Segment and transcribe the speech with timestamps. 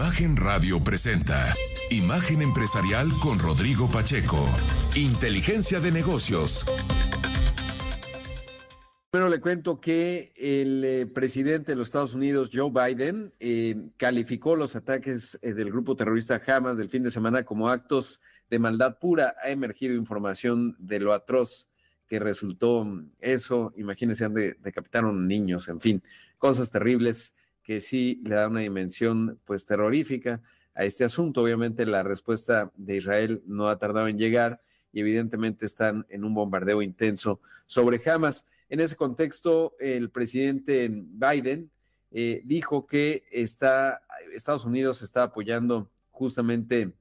[0.00, 1.52] Imagen Radio presenta
[1.90, 4.38] Imagen Empresarial con Rodrigo Pacheco.
[4.96, 6.64] Inteligencia de negocios.
[9.10, 14.56] Pero le cuento que el eh, presidente de los Estados Unidos, Joe Biden, eh, calificó
[14.56, 18.98] los ataques eh, del grupo terrorista Hamas del fin de semana como actos de maldad
[18.98, 19.36] pura.
[19.44, 21.68] Ha emergido información de lo atroz
[22.08, 22.86] que resultó
[23.18, 23.74] eso.
[23.76, 24.26] Imagínense,
[24.60, 26.02] decapitaron niños, en fin,
[26.38, 27.34] cosas terribles
[27.70, 30.42] que sí le da una dimensión pues terrorífica
[30.74, 31.40] a este asunto.
[31.40, 34.60] Obviamente la respuesta de Israel no ha tardado en llegar
[34.92, 38.44] y evidentemente están en un bombardeo intenso sobre Hamas.
[38.68, 41.70] En ese contexto, el presidente Biden
[42.10, 44.02] eh, dijo que está,
[44.34, 46.92] Estados Unidos está apoyando justamente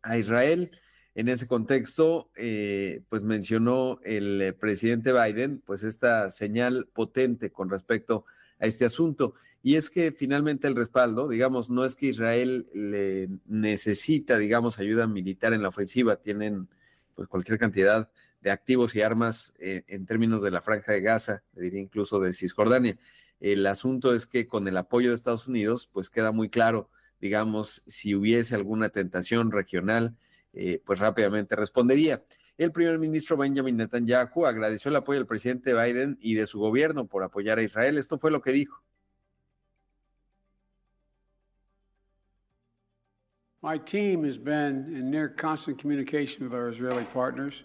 [0.00, 0.70] a Israel.
[1.14, 8.24] En ese contexto, eh, pues mencionó el presidente Biden, pues esta señal potente con respecto
[8.58, 9.34] a este asunto.
[9.62, 15.06] Y es que finalmente el respaldo, digamos, no es que Israel le necesita, digamos, ayuda
[15.06, 16.68] militar en la ofensiva, tienen
[17.14, 21.42] pues cualquier cantidad de activos y armas eh, en términos de la franja de Gaza,
[21.52, 22.96] diría incluso de Cisjordania.
[23.38, 26.88] El asunto es que con el apoyo de Estados Unidos, pues queda muy claro,
[27.20, 30.16] digamos, si hubiese alguna tentación regional,
[30.54, 32.24] eh, pues rápidamente respondería.
[32.56, 37.06] El primer ministro Benjamin Netanyahu agradeció el apoyo del presidente Biden y de su gobierno
[37.06, 37.98] por apoyar a Israel.
[37.98, 38.82] Esto fue lo que dijo.
[43.62, 47.62] My team has been in near constant communication with our Israeli partners,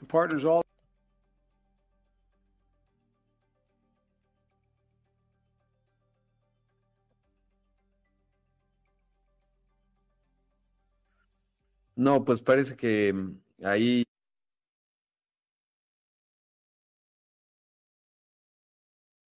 [0.00, 0.62] and partners all.
[11.96, 14.04] No, pues parece que mm, ahí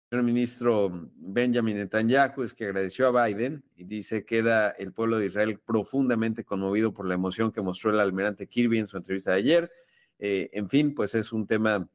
[0.08, 5.26] El ministro Benjamin Netanyahu es que agradeció a Biden y dice queda el pueblo de
[5.26, 9.38] Israel profundamente conmovido por la emoción que mostró el almirante Kirby en su entrevista de
[9.38, 9.72] ayer.
[10.20, 11.88] Eh, en fin, pues es un tema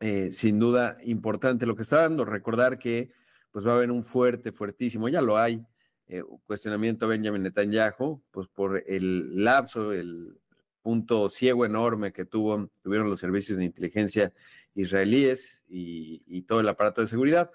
[0.00, 2.24] eh, sin duda importante lo que está dando.
[2.24, 3.12] Recordar que
[3.50, 5.62] pues va a haber un fuerte, fuertísimo, ya lo hay,
[6.08, 10.38] eh, cuestionamiento a Benjamin Netanyahu, pues por el lapso, el
[10.86, 14.32] punto ciego enorme que tuvo, tuvieron los servicios de inteligencia
[14.72, 17.50] israelíes y, todo el aparato de seguridad.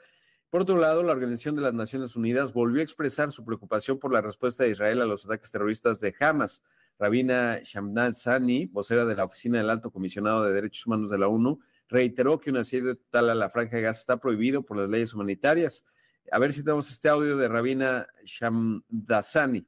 [0.50, 4.12] Por otro lado, la Organización de las Naciones Unidas volvió a expresar su preocupación por
[4.12, 6.62] la respuesta de Israel a los ataques terroristas de Hamas.
[7.00, 11.30] Rabina Shamdan Sani, vocera de la Oficina del Alto Comisionado de Derechos Humanos de la
[11.30, 14.90] ONU, reiteró que un asedio total a la Franja de Gaza está prohibido por las
[14.90, 15.86] leyes humanitarias.
[16.34, 19.66] A ver si tenemos este audio de Rabina Shamdasani.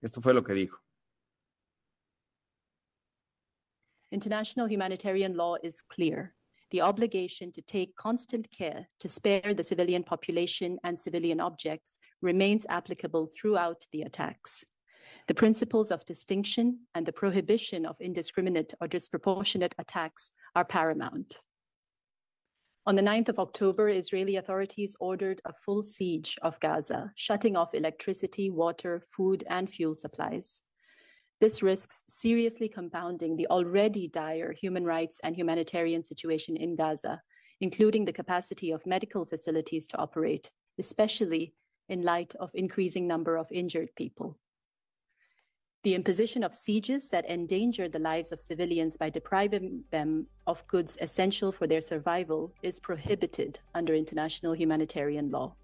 [0.00, 0.83] Esto fue lo que dijo.
[4.14, 6.34] International humanitarian law is clear.
[6.70, 12.66] the obligation to take constant care to spare the civilian population and civilian objects remains
[12.68, 14.64] applicable throughout the attacks.
[15.28, 21.38] The principles of distinction and the prohibition of indiscriminate or disproportionate attacks are paramount.
[22.86, 27.72] On the 9th of October, Israeli authorities ordered a full siege of Gaza, shutting off
[27.72, 30.60] electricity, water, food, and fuel supplies.
[31.40, 37.22] This risks seriously compounding the already dire human rights and humanitarian situation in Gaza,
[37.60, 41.54] including the capacity of medical facilities to operate, especially
[41.88, 44.36] in light of increasing number of injured people.
[45.82, 50.96] The imposition of sieges that endanger the lives of civilians by depriving them of goods
[51.00, 55.56] essential for their survival is prohibited under international humanitarian law.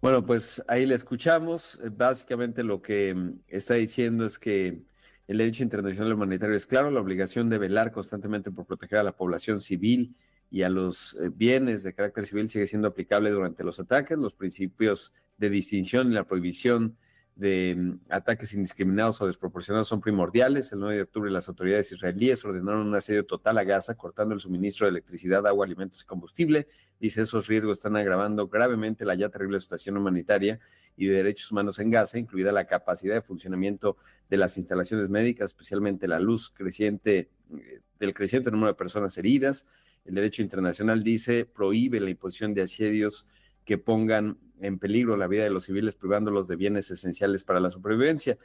[0.00, 1.80] Bueno, pues ahí le escuchamos.
[1.82, 4.82] Eh, básicamente lo que mm, está diciendo es que
[5.26, 9.16] el derecho internacional humanitario es claro, la obligación de velar constantemente por proteger a la
[9.16, 10.14] población civil
[10.50, 14.16] y a los eh, bienes de carácter civil sigue siendo aplicable durante los ataques.
[14.16, 16.96] Los principios de distinción y la prohibición
[17.38, 20.72] de mm, ataques indiscriminados o desproporcionados son primordiales.
[20.72, 24.40] El 9 de octubre las autoridades israelíes ordenaron un asedio total a Gaza, cortando el
[24.40, 26.66] suministro de electricidad, agua, alimentos y combustible.
[26.98, 30.58] Dice, esos riesgos están agravando gravemente la ya terrible situación humanitaria
[30.96, 33.96] y de derechos humanos en Gaza, incluida la capacidad de funcionamiento
[34.28, 39.64] de las instalaciones médicas, especialmente la luz creciente eh, del creciente número de personas heridas.
[40.04, 43.26] El derecho internacional dice, prohíbe la imposición de asedios
[43.68, 47.68] que pongan en peligro la vida de los civiles, privándolos de bienes esenciales para la
[47.68, 48.38] supervivencia.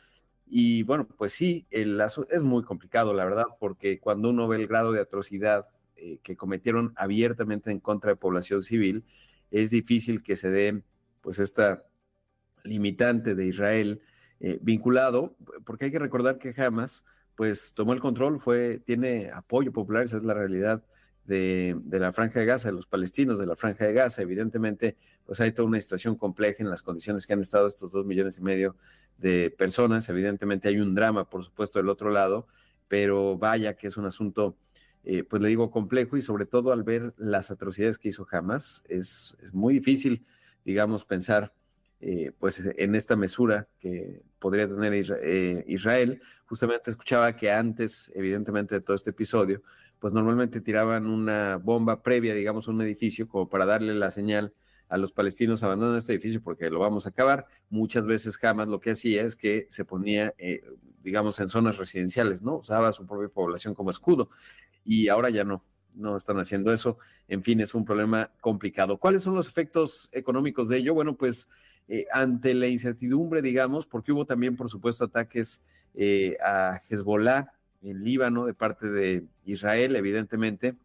[0.46, 4.68] Y bueno, pues sí, el, es muy complicado, la verdad, porque cuando uno ve el
[4.68, 5.66] grado de atrocidad
[5.96, 9.06] eh, que cometieron abiertamente en contra de población civil,
[9.50, 10.84] es difícil que se dé
[11.22, 11.86] pues esta
[12.66, 14.02] limitante de Israel
[14.42, 17.06] eh, vinculado, porque hay que recordar que Hamas
[17.36, 20.84] pues tomó el control, fue, tiene apoyo popular, esa es la realidad
[21.26, 24.22] de, la Franja de Gaza, de los palestinos de la Franja de Gaza.
[24.22, 28.06] Evidentemente, pues hay toda una situación compleja en las condiciones que han estado estos dos
[28.06, 28.76] millones y medio
[29.18, 30.10] de personas.
[30.10, 32.48] Evidentemente hay un drama, por supuesto, del otro lado,
[32.88, 34.58] pero vaya que es un asunto,
[35.04, 38.84] eh, pues le digo, complejo y sobre todo al ver las atrocidades que hizo Hamas,
[38.90, 40.26] es, muy difícil,
[40.66, 41.54] digamos, pensar
[42.02, 46.22] eh, pues en esta mesura que podría tener eh, Israel.
[46.46, 49.64] Justamente escuchaba que antes, evidentemente, de todo este episodio,
[50.04, 54.54] pues normalmente tiraban una bomba previa, digamos, a un edificio como para darle la señal
[54.90, 57.46] a los palestinos abandonen este edificio porque lo vamos a acabar.
[57.70, 60.62] Muchas veces jamás lo que hacía es que se ponía, eh,
[61.02, 62.58] digamos, en zonas residenciales, ¿no?
[62.58, 64.30] Usaba su propia población como escudo
[64.84, 65.64] y ahora ya no,
[65.94, 66.98] no están haciendo eso.
[67.30, 68.98] En fin, es un problema complicado.
[68.98, 70.94] ¿Cuáles son los efectos económicos de ello?
[70.96, 71.48] Bueno, pues
[71.88, 75.62] eh, ante la incertidumbre, digamos, porque hubo también, por supuesto, ataques
[75.94, 77.54] eh, a Hezbollah
[77.84, 80.76] en Líbano de parte de Israel, evidentemente,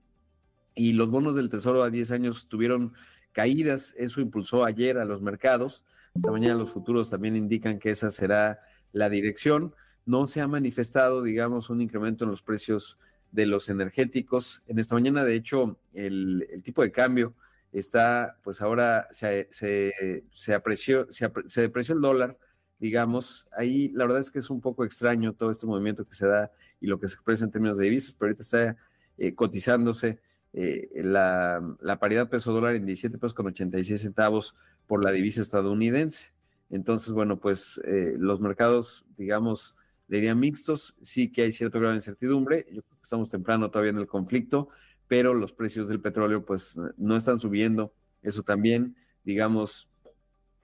[0.74, 2.92] y los bonos del Tesoro a 10 años tuvieron
[3.32, 5.84] caídas, eso impulsó ayer a los mercados,
[6.14, 8.60] esta mañana los futuros también indican que esa será
[8.92, 9.74] la dirección,
[10.06, 12.98] no se ha manifestado, digamos, un incremento en los precios
[13.30, 17.34] de los energéticos, en esta mañana, de hecho, el, tipo de cambio
[17.72, 22.38] está, pues ahora se, se, apreció, se, se depreció el dólar,
[22.78, 26.26] digamos, ahí la verdad es que es un poco extraño todo este movimiento que se
[26.26, 28.76] da y lo que se expresa en términos de divisas, pero ahorita está
[29.16, 30.20] eh, cotizándose
[30.52, 34.54] eh, la, paridad peso dólar en 17 pesos con 86 centavos
[34.86, 36.30] por la divisa estadounidense.
[36.70, 39.74] Entonces, bueno, pues eh, los mercados, digamos,
[40.06, 43.70] le dirían mixtos, sí que hay cierto grado de incertidumbre, yo creo que estamos temprano
[43.70, 44.68] todavía en el conflicto,
[45.06, 47.92] pero los precios del petróleo pues no están subiendo,
[48.22, 49.88] eso también, digamos,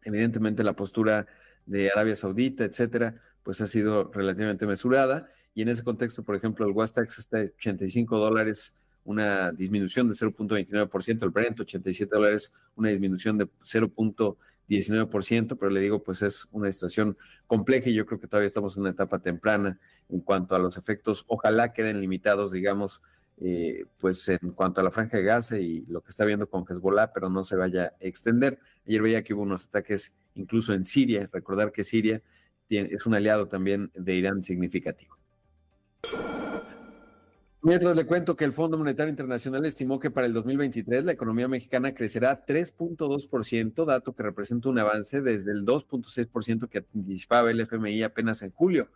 [0.02, 1.26] evidentemente la postura
[1.66, 5.28] de Arabia Saudita, etcétera, pues ha sido relativamente mesurada.
[5.54, 8.74] Y en ese contexto, por ejemplo, el Wastax está a 85 dólares,
[9.04, 16.02] una disminución de 0.29%, el Brent 87 dólares, una disminución de 0.19%, pero le digo,
[16.02, 17.16] pues es una situación
[17.46, 19.78] compleja y yo creo que todavía estamos en una etapa temprana
[20.08, 21.24] en cuanto a los efectos.
[21.28, 23.02] Ojalá queden limitados, digamos,
[23.40, 26.64] eh, pues en cuanto a la franja de Gaza y lo que está viendo con
[26.68, 28.58] Hezbollah, pero no se vaya a extender.
[28.86, 32.22] Ayer veía que hubo unos ataques incluso en Siria, recordar que Siria
[32.68, 35.16] es un aliado también de Irán significativo.
[37.62, 41.48] Mientras le cuento que el Fondo Monetario Internacional estimó que para el 2023 la economía
[41.48, 48.02] mexicana crecerá 3.2%, dato que representa un avance desde el 2.6% que anticipaba el FMI
[48.02, 48.90] apenas en julio.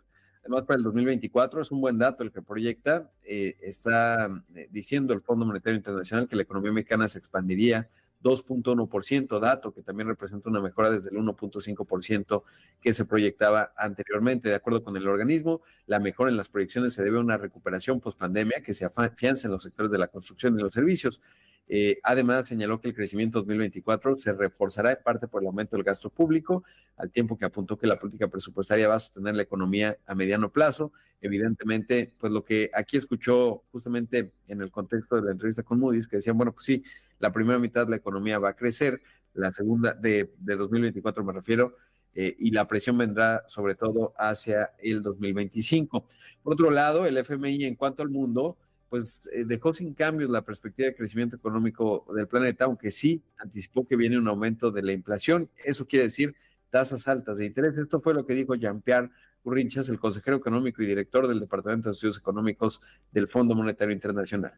[0.49, 3.11] Además, para el 2024 es un buen dato el que proyecta.
[3.23, 7.87] Eh, está eh, diciendo el Fondo Monetario Internacional que la economía mexicana se expandiría
[8.23, 12.41] 2.1%, dato que también representa una mejora desde el 1.5%
[12.81, 14.49] que se proyectaba anteriormente.
[14.49, 17.99] De acuerdo con el organismo, la mejora en las proyecciones se debe a una recuperación
[17.99, 21.21] post-pandemia que se afianza en los sectores de la construcción y los servicios.
[21.71, 25.83] Eh, además, señaló que el crecimiento 2024 se reforzará en parte por el aumento del
[25.83, 26.63] gasto público,
[26.97, 30.51] al tiempo que apuntó que la política presupuestaria va a sostener la economía a mediano
[30.51, 30.91] plazo.
[31.21, 36.07] Evidentemente, pues lo que aquí escuchó justamente en el contexto de la entrevista con Moody's,
[36.07, 36.83] que decían, bueno, pues sí,
[37.19, 38.99] la primera mitad de la economía va a crecer,
[39.35, 41.75] la segunda de, 2024 me refiero,
[42.15, 46.07] eh, y la presión vendrá sobre todo hacia el 2025.
[46.41, 48.57] Por otro lado, el FMI en cuanto al mundo,
[48.89, 53.87] pues eh, dejó sin cambios la perspectiva de crecimiento económico del planeta, aunque sí anticipó
[53.87, 55.49] que viene un aumento de la inflación.
[55.63, 56.35] Eso quiere decir
[56.69, 57.77] tasas altas de interés.
[57.77, 59.09] Esto fue lo que dijo Jean-Pierre
[59.43, 62.81] Urrinchas, el consejero económico y director del Departamento de Estudios Económicos
[63.11, 64.53] del Fondo Monetario Internacional.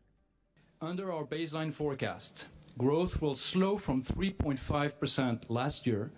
[0.82, 2.46] Under our baseline forecast,
[2.78, 6.10] growth will slow from 3.5% last year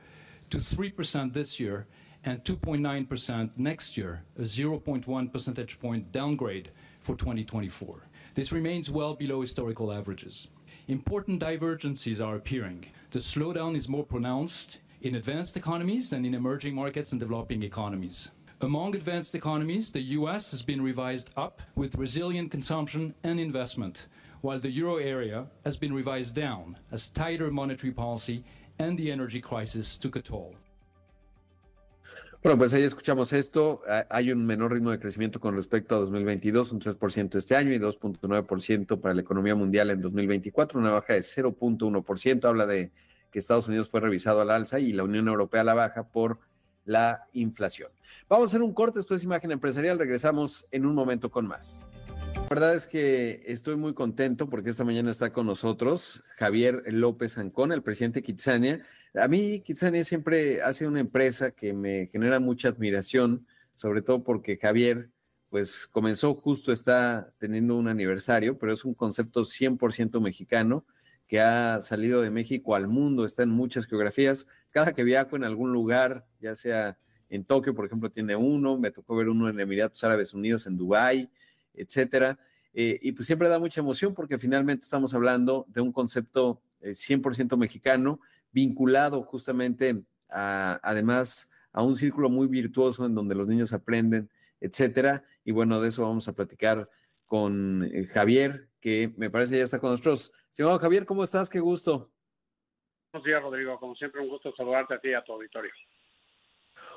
[0.50, 1.86] to 3% this year
[2.26, 6.72] and 2.9% next year, a 0.1 percentage point downgrade
[7.04, 8.08] for 2024.
[8.34, 10.48] This remains well below historical averages.
[10.88, 12.86] Important divergences are appearing.
[13.12, 18.32] The slowdown is more pronounced in advanced economies than in emerging markets and developing economies.
[18.62, 24.08] Among advanced economies, the US has been revised up with resilient consumption and investment,
[24.40, 28.44] while the euro area has been revised down as tighter monetary policy
[28.80, 30.56] and the energy crisis took a toll.
[32.44, 33.84] Bueno, pues ahí escuchamos esto.
[34.10, 37.80] Hay un menor ritmo de crecimiento con respecto a 2022, un 3% este año y
[37.80, 42.44] 2.9% para la economía mundial en 2024, una baja de 0.1%.
[42.44, 42.92] Habla de
[43.32, 46.40] que Estados Unidos fue revisado al alza y la Unión Europea a la baja por
[46.84, 47.90] la inflación.
[48.28, 51.82] Vamos a hacer un corte, esto es Imagen Empresarial, regresamos en un momento con más.
[52.36, 57.38] La verdad es que estoy muy contento porque esta mañana está con nosotros Javier López
[57.38, 58.86] Ancón, el presidente de Kitsania.
[59.16, 64.24] A mí Kitsania siempre ha sido una empresa que me genera mucha admiración, sobre todo
[64.24, 65.10] porque Javier
[65.50, 70.84] pues comenzó justo, está teniendo un aniversario, pero es un concepto 100% mexicano
[71.28, 74.48] que ha salido de México al mundo, está en muchas geografías.
[74.72, 76.98] Cada que viajo en algún lugar, ya sea
[77.30, 80.76] en Tokio, por ejemplo, tiene uno, me tocó ver uno en Emiratos Árabes Unidos, en
[80.76, 81.30] Dubái,
[81.76, 82.40] etcétera.
[82.74, 87.54] Eh, y pues siempre da mucha emoción porque finalmente estamos hablando de un concepto 100%
[87.54, 88.20] eh, mexicano,
[88.54, 94.30] vinculado justamente a, además, a un círculo muy virtuoso en donde los niños aprenden,
[94.62, 95.24] etcétera.
[95.44, 96.90] Y bueno, de eso vamos a platicar
[97.26, 100.32] con eh, Javier, que me parece ya está con nosotros.
[100.52, 101.50] Señor Javier, ¿cómo estás?
[101.50, 102.12] Qué gusto.
[103.12, 103.80] Buenos días, Rodrigo.
[103.80, 105.72] Como siempre, un gusto saludarte a ti y a tu auditorio.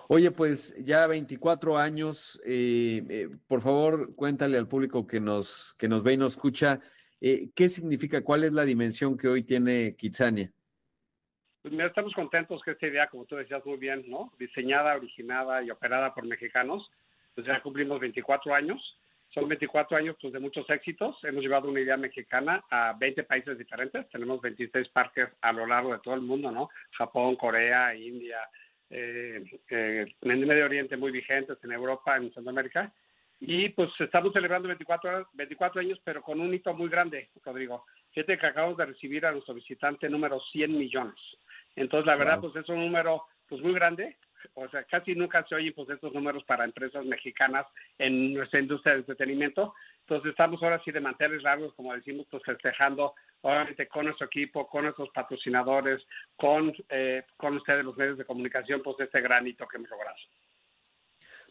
[0.08, 5.88] Oye, pues ya 24 años, eh, eh, por favor, cuéntale al público que nos, que
[5.88, 6.80] nos ve y nos escucha,
[7.20, 10.52] eh, ¿qué significa, cuál es la dimensión que hoy tiene Kitsania?
[11.66, 14.32] Pues mira, estamos contentos que esta idea, como tú decías muy bien, ¿no?
[14.38, 16.88] Diseñada, originada y operada por mexicanos,
[17.34, 18.80] pues ya cumplimos 24 años.
[19.34, 21.16] Son 24 años pues, de muchos éxitos.
[21.24, 24.08] Hemos llevado una idea mexicana a 20 países diferentes.
[24.10, 26.70] Tenemos 26 parques a lo largo de todo el mundo, ¿no?
[26.92, 28.38] Japón, Corea, India,
[28.88, 32.92] eh, eh, en el Medio Oriente muy vigentes, en Europa, en Centroamérica.
[33.40, 37.86] Y pues estamos celebrando 24, 24 años, pero con un hito muy grande, Rodrigo.
[38.12, 41.18] Fíjate que acabamos de recibir a nuestro visitante número 100 millones.
[41.76, 44.16] Entonces, la verdad, pues es un número pues muy grande.
[44.54, 47.66] O sea, casi nunca se oyen pues estos números para empresas mexicanas
[47.98, 49.74] en nuestra industria de entretenimiento.
[50.00, 54.66] Entonces, estamos ahora sí de manteles largos, como decimos, pues festejando obviamente con nuestro equipo,
[54.68, 56.02] con nuestros patrocinadores,
[56.36, 60.16] con, eh, con ustedes los medios de comunicación, pues este granito que hemos logrado.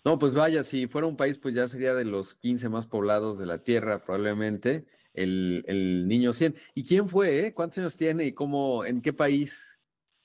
[0.03, 3.39] No, pues vaya, si fuera un país, pues ya sería de los 15 más poblados
[3.39, 6.55] de la Tierra, probablemente, el, el niño 100.
[6.75, 7.47] ¿Y quién fue?
[7.47, 7.53] Eh?
[7.53, 9.74] ¿Cuántos años tiene y cómo, en qué país?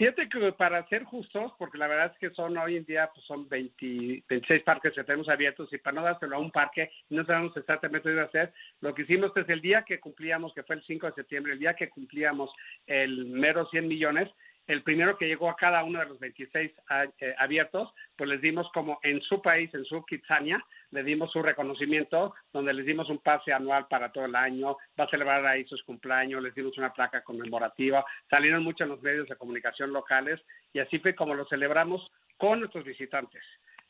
[0.00, 3.22] Fíjate que para ser justos, porque la verdad es que son hoy en día pues
[3.26, 7.22] son 20, 26 parques que tenemos abiertos y para no dárselo a un parque, no
[7.26, 10.82] sabemos exactamente qué hacer, lo que hicimos es el día que cumplíamos, que fue el
[10.84, 12.50] 5 de septiembre, el día que cumplíamos
[12.86, 14.30] el mero 100 millones,
[14.70, 16.70] el primero que llegó a cada uno de los 26
[17.18, 21.42] eh, abiertos, pues les dimos como en su país, en su Kitsania, le dimos su
[21.42, 25.64] reconocimiento, donde les dimos un pase anual para todo el año, va a celebrar ahí
[25.64, 30.40] sus cumpleaños, les dimos una placa conmemorativa, salieron muchos en los medios de comunicación locales
[30.72, 33.42] y así fue como lo celebramos con nuestros visitantes.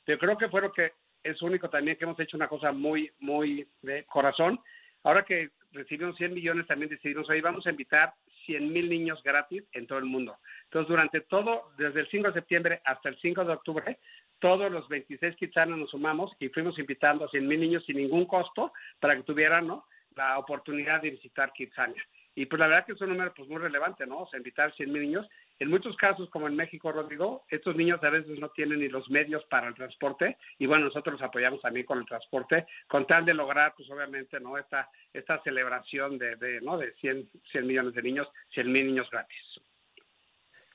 [0.06, 3.12] Yo creo que fue lo que es único también que hemos hecho una cosa muy,
[3.18, 4.58] muy de corazón.
[5.02, 8.14] Ahora que recibimos 100 millones, también decidimos, ahí vamos a invitar
[8.47, 10.38] 100 mil niños gratis en todo el mundo.
[10.64, 13.99] Entonces, durante todo, desde el 5 de septiembre hasta el 5 de octubre,
[14.38, 18.25] todos los 26 kitsanos nos sumamos y fuimos invitando a 100 mil niños sin ningún
[18.26, 19.87] costo para que tuvieran ¿no?
[20.16, 22.02] la oportunidad de visitar Kitsania.
[22.35, 24.20] Y pues la verdad que es un número pues muy relevante, ¿no?
[24.20, 25.28] O sea, invitar 100 mil niños.
[25.61, 29.09] En muchos casos, como en México, Rodrigo, estos niños a veces no tienen ni los
[29.11, 33.26] medios para el transporte y bueno, nosotros los apoyamos también con el transporte, con tal
[33.26, 34.57] de lograr, pues obviamente, ¿no?
[34.57, 36.79] Esta, esta celebración de, de ¿no?
[36.79, 39.38] De 100, 100 millones de niños, 100 mil niños gratis.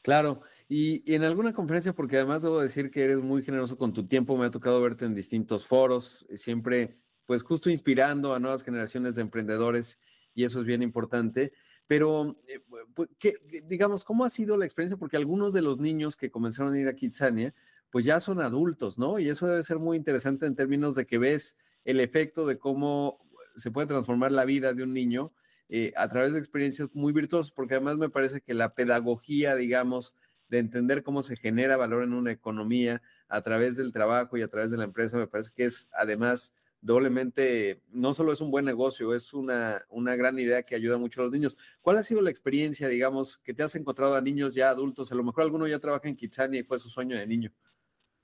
[0.03, 4.07] Claro, y, en alguna conferencia, porque además debo decir que eres muy generoso con tu
[4.07, 9.15] tiempo, me ha tocado verte en distintos foros, siempre pues justo inspirando a nuevas generaciones
[9.15, 9.99] de emprendedores
[10.35, 11.53] y eso es bien importante.
[11.87, 12.61] Pero, eh,
[12.93, 13.09] pues,
[13.67, 14.97] digamos, ¿cómo ha sido la experiencia?
[14.97, 17.53] Porque algunos de los niños que comenzaron a ir a Kitsania,
[17.91, 19.19] pues ya son adultos, ¿no?
[19.19, 23.19] Y eso debe ser muy interesante en términos de que ves el efecto de cómo
[23.55, 25.31] se puede transformar la vida de un niño
[25.69, 30.13] eh, a través de experiencias muy virtuosas, porque además me parece que la pedagogía, digamos,
[30.49, 34.47] de entender cómo se genera valor en una economía a través del trabajo y a
[34.47, 36.53] través de la empresa, me parece que es además
[36.85, 41.19] doblemente, no solo es un buen negocio, es una, una gran idea que ayuda mucho
[41.19, 41.57] a los niños.
[41.81, 45.11] ¿Cuál ha sido la experiencia, digamos, que te has encontrado a niños ya adultos?
[45.11, 47.51] A lo mejor alguno ya trabaja en Kitsania y fue su sueño de niño.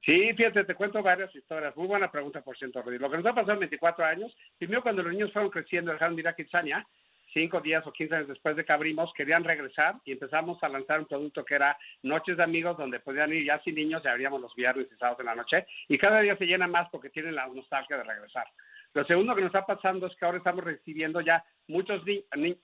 [0.06, 1.76] Sí, fíjate, te cuento varias historias.
[1.76, 3.08] Muy buena pregunta, por cierto, Rodrigo.
[3.08, 6.16] Lo que nos ha pasado en 24 años, primero cuando los niños fueron creciendo, dejaron
[6.16, 6.88] de ir a Kitsania,
[7.34, 11.00] cinco días o quince años después de que abrimos, querían regresar y empezamos a lanzar
[11.00, 14.42] un producto que era Noches de Amigos, donde podían ir ya sin niños, ya abríamos
[14.42, 17.36] los viernes y sábados en la noche, y cada día se llena más porque tienen
[17.36, 18.48] la nostalgia de regresar.
[18.94, 22.04] Lo segundo que nos está pasando es que ahora estamos recibiendo ya muchos,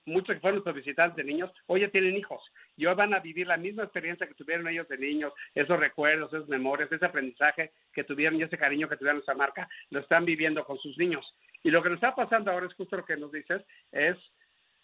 [0.04, 2.42] muchos que fueron nuestros visitantes de niños, hoy ya tienen hijos
[2.76, 6.30] y hoy van a vivir la misma experiencia que tuvieron ellos de niños, esos recuerdos,
[6.34, 10.26] esas memorias, ese aprendizaje que tuvieron y ese cariño que tuvieron nuestra marca, lo están
[10.26, 11.34] viviendo con sus niños.
[11.62, 14.16] Y lo que nos está pasando ahora es justo lo que nos dices, es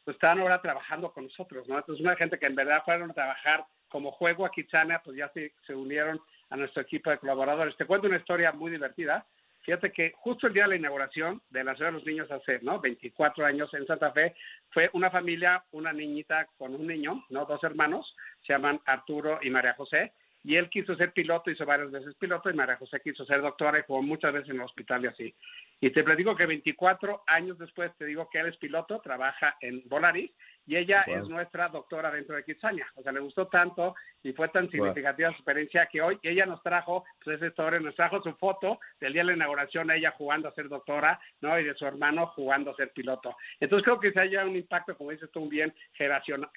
[0.05, 1.77] pues están ahora trabajando con nosotros, ¿no?
[1.77, 5.29] Entonces, una gente que en verdad fueron a trabajar como juego a Kitsania, pues ya
[5.31, 6.21] se, se unieron
[6.51, 7.77] a nuestro equipo de colaboradores.
[7.77, 9.25] Te cuento una historia muy divertida.
[9.63, 12.59] Fíjate que justo el día de la inauguración de la Ciudad de los Niños hace,
[12.61, 12.81] ¿no?
[12.81, 14.35] 24 años en Santa Fe,
[14.71, 17.47] fue una familia, una niñita con un niño, ¿no?
[17.47, 18.15] Dos hermanos,
[18.47, 20.13] se llaman Arturo y María José,
[20.45, 23.79] y él quiso ser piloto, hizo varias veces piloto, y María José quiso ser doctora
[23.79, 25.35] y jugó muchas veces en el hospital y así.
[25.81, 29.83] Y te platico que 24 años después te digo que él es piloto, trabaja en
[29.87, 30.31] Volaris,
[30.67, 32.87] y ella es nuestra doctora dentro de Kitsania.
[32.95, 36.63] O sea, le gustó tanto y fue tan significativa su experiencia que hoy ella nos
[36.63, 40.49] trajo, pues esa historia, nos trajo su foto del día de la inauguración, ella jugando
[40.49, 41.59] a ser doctora, ¿no?
[41.59, 43.37] Y de su hermano jugando a ser piloto.
[43.61, 45.75] Entonces creo que se haya un impacto, como dices tú, un bien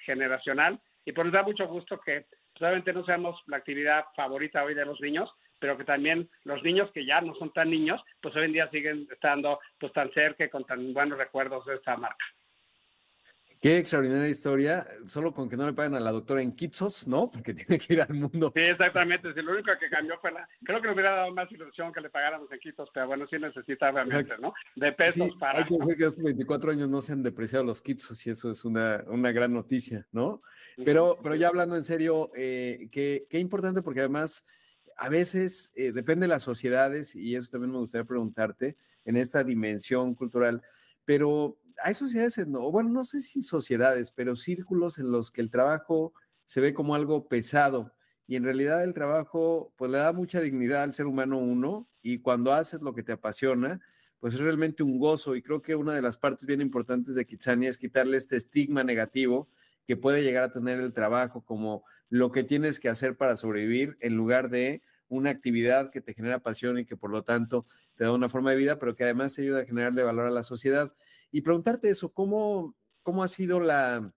[0.06, 2.26] generacional y por eso da mucho gusto que
[2.58, 6.92] solamente no seamos la actividad favorita hoy de los niños, pero que también los niños
[6.92, 10.46] que ya no son tan niños, pues hoy en día siguen estando pues tan cerca
[10.46, 12.26] y con tan buenos recuerdos de esta marca.
[13.62, 17.32] Qué extraordinaria historia, solo con que no le paguen a la doctora en Kitsos, ¿no?
[17.32, 18.52] Porque tiene que ir al mundo.
[18.56, 19.34] Sí, exactamente.
[19.34, 20.48] Sí, lo único que cambió fue la.
[20.64, 23.38] Creo que le hubiera dado más ilusión que le pagáramos en Kitsos, pero bueno, sí
[23.40, 24.54] necesita realmente, ¿no?
[24.76, 25.60] De pesos para.
[25.60, 28.52] Hay que decir que estos 24 años no se han depreciado los Kitsos y eso
[28.52, 30.42] es una, una gran noticia, ¿no?
[30.86, 34.46] Pero, pero ya hablando en serio, eh, qué, qué importante porque además
[34.98, 39.44] a veces eh, depende de las sociedades y eso también me gustaría preguntarte en esta
[39.44, 40.62] dimensión cultural,
[41.06, 45.50] pero hay sociedades, en, bueno, no sé si sociedades, pero círculos en los que el
[45.50, 46.14] trabajo
[46.46, 47.94] se ve como algo pesado
[48.28, 52.20] y en realidad el trabajo pues le da mucha dignidad al ser humano uno y
[52.20, 53.80] cuando haces lo que te apasiona,
[54.20, 57.26] pues es realmente un gozo y creo que una de las partes bien importantes de
[57.26, 59.50] Kitsania es quitarle este estigma negativo
[59.86, 63.98] que puede llegar a tener el trabajo como lo que tienes que hacer para sobrevivir
[64.02, 67.66] en lugar de una actividad que te genera pasión y que por lo tanto
[67.96, 70.32] te da una forma de vida, pero que además te ayuda a generarle valor a
[70.32, 70.94] la sociedad.
[71.38, 74.12] Y preguntarte eso, ¿cómo, cómo ha sido la,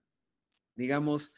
[0.75, 1.35] digamos,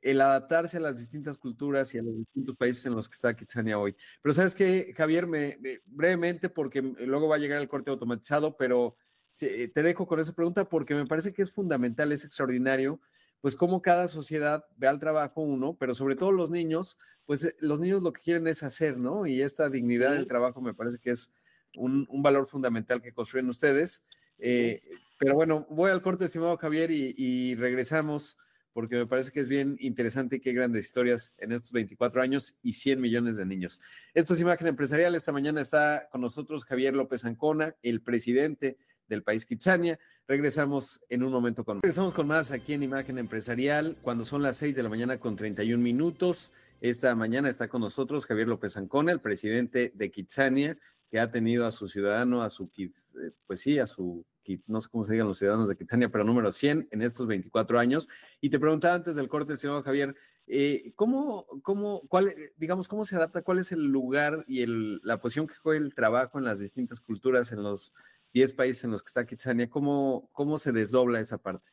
[0.00, 3.36] el adaptarse a las distintas culturas y a los distintos países en los que está
[3.36, 3.94] Kitsania hoy.
[4.22, 5.56] Pero sabes que, Javier, me,
[5.86, 8.96] brevemente, porque luego va a llegar el corte automatizado, pero
[9.38, 13.00] te dejo con esa pregunta porque me parece que es fundamental, es extraordinario,
[13.40, 17.54] pues cómo cada sociedad ve al trabajo uno, pero sobre todo los niños, pues eh,
[17.60, 19.26] los niños lo que quieren es hacer, ¿no?
[19.26, 21.32] Y esta dignidad del trabajo me parece que es
[21.76, 24.02] un, un valor fundamental que construyen ustedes.
[24.40, 24.80] Eh,
[25.18, 28.38] pero bueno, voy al corte, estimado Javier, y, regresamos
[28.72, 32.56] porque me parece que es bien interesante y qué grandes historias en estos 24 años
[32.62, 33.80] y 100 millones de niños.
[34.14, 35.14] Esto es Imagen Empresarial.
[35.14, 39.98] Esta mañana está con nosotros Javier López Ancona, el presidente del país Kitsania.
[40.26, 44.56] Regresamos en un momento con Regresamos con más aquí en Imagen Empresarial cuando son las
[44.56, 46.52] 6 de la mañana con 31 minutos.
[46.80, 50.78] Esta mañana está con nosotros Javier López Ancona, el presidente de Kitsania,
[51.10, 54.24] que ha tenido a su ciudadano, a su, eh, pues sí, a su
[54.66, 57.78] no sé cómo se digan los ciudadanos de Quitania, pero número 100 en estos 24
[57.78, 58.08] años.
[58.40, 60.14] Y te preguntaba antes del corte, señor Javier,
[60.46, 65.20] eh, ¿cómo, cómo, cuál, digamos, cómo se adapta, cuál es el lugar y el, la
[65.20, 67.94] posición que juega el trabajo en las distintas culturas, en los
[68.32, 69.70] 10 países en los que está Kitsania?
[69.70, 71.70] ¿Cómo, cómo se desdobla esa parte?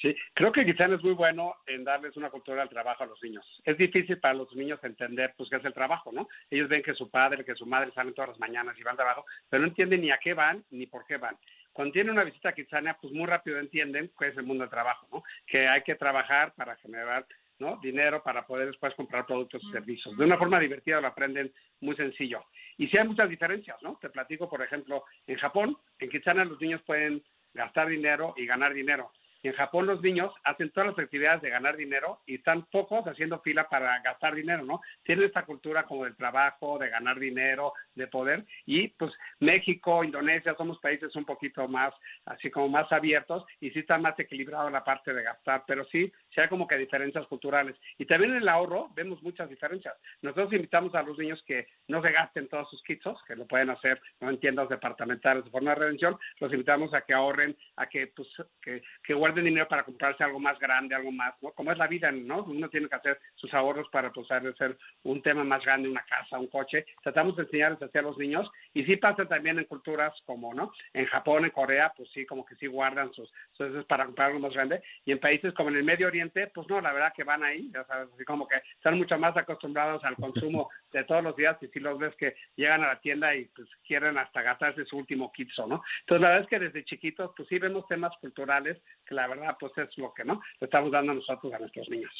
[0.00, 3.22] Sí, creo que Kitsania es muy bueno en darles una cultura del trabajo a los
[3.22, 3.44] niños.
[3.64, 6.26] Es difícil para los niños entender pues qué es el trabajo, ¿no?
[6.48, 8.96] Ellos ven que su padre, que su madre salen todas las mañanas y van al
[8.96, 11.36] trabajo, pero no entienden ni a qué van ni por qué van
[11.72, 14.70] cuando tienen una visita a Kitsania, pues muy rápido entienden qué es el mundo del
[14.70, 15.22] trabajo, ¿no?
[15.46, 17.26] Que hay que trabajar para generar
[17.60, 17.78] ¿no?
[17.82, 20.16] dinero para poder después comprar productos y servicios.
[20.16, 22.46] De una forma divertida lo aprenden muy sencillo.
[22.78, 23.98] Y sí hay muchas diferencias, ¿no?
[24.00, 28.72] Te platico, por ejemplo, en Japón, en Kitsania los niños pueden gastar dinero y ganar
[28.72, 29.12] dinero.
[29.42, 33.40] En Japón los niños hacen todas las actividades de ganar dinero y están pocos haciendo
[33.40, 34.80] fila para gastar dinero, ¿no?
[35.02, 38.44] Tienen esta cultura como del trabajo, de ganar dinero, de poder.
[38.66, 41.94] Y pues México, Indonesia, somos países un poquito más,
[42.26, 46.12] así como más abiertos y sí está más equilibrado la parte de gastar, pero sí,
[46.34, 47.76] sí hay como que diferencias culturales.
[47.98, 49.94] Y también en el ahorro vemos muchas diferencias.
[50.22, 53.70] Nosotros invitamos a los niños que no se gasten todos sus kitsos, que lo pueden
[53.70, 54.30] hacer ¿no?
[54.30, 58.28] en tiendas departamentales de forma de redención, los invitamos a que ahorren, a que, pues,
[58.62, 61.50] que, que de dinero para comprarse algo más grande, algo más, ¿no?
[61.52, 62.44] Como es la vida, ¿no?
[62.44, 66.04] Uno tiene que hacer sus ahorros para poder pues, hacer un tema más grande, una
[66.04, 66.86] casa, un coche.
[67.02, 70.72] Tratamos de enseñarles así a los niños y sí pasa también en culturas como, ¿no?
[70.92, 74.40] En Japón, en Corea, pues sí, como que sí guardan sus, sus para comprar algo
[74.40, 74.82] más grande.
[75.04, 77.70] Y en países como en el Medio Oriente, pues no, la verdad que van ahí,
[77.72, 81.56] ya sabes, así como que están mucho más acostumbrados al consumo de todos los días
[81.62, 84.96] y sí los ves que llegan a la tienda y pues quieren hasta gastarse su
[84.96, 85.82] último kitso, ¿no?
[86.00, 89.56] Entonces la verdad es que desde chiquitos pues sí vemos temas culturales que la verdad
[89.58, 92.12] pues es lo que no le estamos dando nosotros a nuestros niños.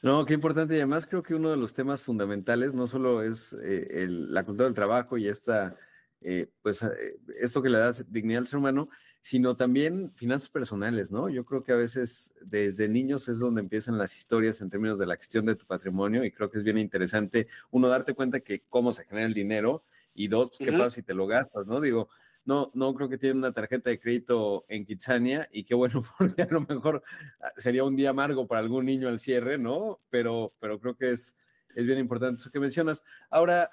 [0.00, 0.74] No, qué importante.
[0.74, 4.66] Y además creo que uno de los temas fundamentales no solo es eh, la cultura
[4.66, 5.76] del trabajo y esta,
[6.20, 8.88] eh, pues, eh, esto que le da dignidad al ser humano,
[9.20, 11.28] sino también finanzas personales, ¿no?
[11.28, 15.06] Yo creo que a veces desde niños es donde empiezan las historias en términos de
[15.06, 18.62] la gestión de tu patrimonio y creo que es bien interesante, uno, darte cuenta que
[18.68, 21.80] cómo se genera el dinero y dos, pues, qué pasa si te lo gastas, ¿no?
[21.80, 22.08] Digo,
[22.44, 26.42] no, no creo que tiene una tarjeta de crédito en Kitsania y qué bueno, porque
[26.42, 27.02] a lo mejor
[27.40, 30.00] ah, sería un día amargo para algún niño al cierre, ¿no?
[30.08, 31.36] Pero, pero creo que es,
[31.74, 33.04] es bien importante eso que mencionas.
[33.28, 33.70] Ahora,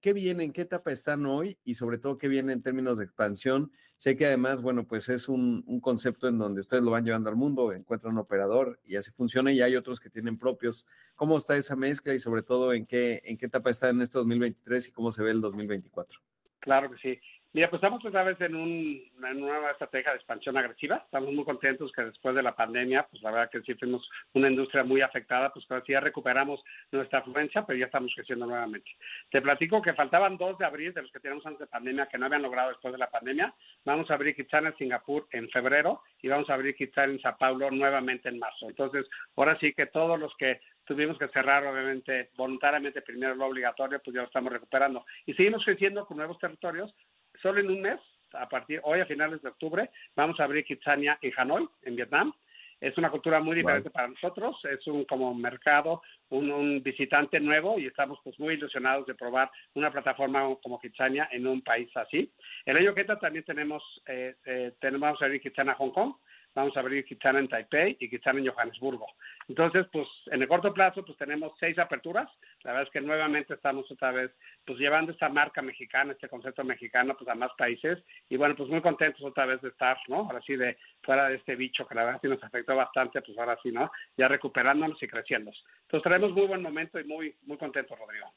[0.00, 0.42] ¿qué viene?
[0.42, 1.58] ¿En qué etapa están hoy?
[1.64, 3.70] Y sobre todo, ¿qué viene en términos de expansión?
[3.98, 7.30] Sé que además, bueno, pues es un, un, concepto en donde ustedes lo van llevando
[7.30, 10.86] al mundo, encuentran un operador y así funciona y hay otros que tienen propios.
[11.14, 14.18] ¿Cómo está esa mezcla y sobre todo en qué, en qué etapa está en este
[14.18, 16.20] 2023 y cómo se ve el 2024?
[16.60, 17.20] Claro que sí.
[17.56, 20.96] Mira, pues estamos otra vez en, un, una nueva estrategia de expansión agresiva.
[20.96, 24.50] Estamos muy contentos que después de la pandemia, pues la verdad que sí fuimos una
[24.50, 28.90] industria muy afectada, pues sí ya recuperamos nuestra afluencia, pero ya estamos creciendo nuevamente.
[29.30, 32.18] Te platico que faltaban dos de abril de los que teníamos antes de pandemia que
[32.18, 33.54] no habían logrado después de la pandemia.
[33.86, 37.38] Vamos a abrir Kitsana en Singapur en febrero y vamos a abrir Kitsana en Sao
[37.38, 38.68] Paulo nuevamente en marzo.
[38.68, 44.00] Entonces, ahora sí que todos los que tuvimos que cerrar, obviamente, voluntariamente primero lo obligatorio,
[44.02, 45.04] pues ya lo estamos recuperando.
[45.26, 46.94] Y seguimos creciendo con nuevos territorios,
[47.42, 48.00] solo en un mes,
[48.32, 52.32] a partir hoy a finales de octubre, vamos a abrir Kitsania en Hanoi, en Vietnam.
[52.78, 53.92] Es una cultura muy diferente wow.
[53.92, 59.06] para nosotros, es un como mercado, un, un, visitante nuevo y estamos pues muy ilusionados
[59.06, 62.30] de probar una plataforma como Kitsania en un país así.
[62.66, 66.16] El año que entra también tenemos, eh, eh, tenemos vamos a abrir Kitsania Hong Kong,
[66.56, 69.06] vamos a abrir Kitsana en Taipei y Kitsana en Johannesburgo.
[69.46, 72.28] Entonces, pues en el corto plazo, pues tenemos seis aperturas.
[72.64, 74.32] La verdad es que nuevamente estamos otra vez,
[74.64, 78.02] pues llevando esta marca mexicana, este concepto mexicano, pues a más países.
[78.28, 80.16] Y bueno, pues muy contentos otra vez de estar, ¿no?
[80.16, 83.38] Ahora sí, de fuera de este bicho que la verdad sí nos afectó bastante, pues
[83.38, 83.92] ahora sí, ¿no?
[84.16, 85.52] Ya recuperándonos y creciendo.
[85.82, 88.32] Entonces, traemos muy buen momento y muy, muy contentos, Rodrigo.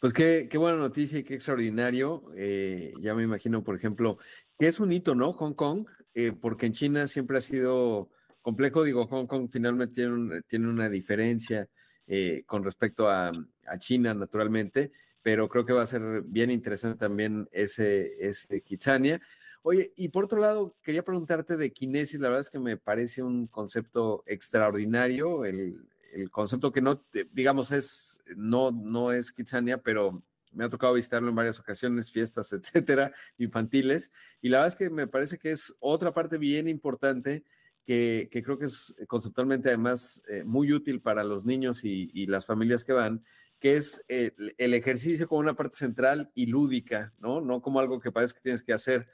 [0.00, 2.24] Pues qué, qué, buena noticia y qué extraordinario.
[2.36, 4.18] Eh, ya me imagino, por ejemplo,
[4.58, 5.32] que es un hito, ¿no?
[5.32, 8.10] Hong Kong, eh, porque en China siempre ha sido
[8.42, 8.84] complejo.
[8.84, 11.68] Digo, Hong Kong finalmente tiene, un, tiene una diferencia
[12.06, 13.32] eh, con respecto a,
[13.78, 19.22] China, naturalmente, pero creo que va a ser bien interesante también ese, ese Kitsania.
[19.62, 23.22] Oye, y por otro lado, quería preguntarte de Kinesis, la verdad es que me parece
[23.22, 25.80] un concepto extraordinario, el,
[26.14, 30.22] el concepto que no, digamos, es, no, no es Kitsania, pero
[30.52, 34.90] me ha tocado visitarlo en varias ocasiones, fiestas, etcétera, infantiles, y la verdad es que
[34.90, 37.44] me parece que es otra parte bien importante
[37.84, 42.46] que, que creo que es conceptualmente además eh, muy útil para los niños y, las
[42.46, 43.22] familias que van,
[43.58, 47.40] que es el, ejercicio como una parte central y lúdica, ¿no?
[47.40, 49.06] No como algo que parece que tienes que hacer.